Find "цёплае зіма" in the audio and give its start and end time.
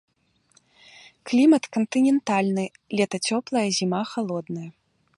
3.29-4.01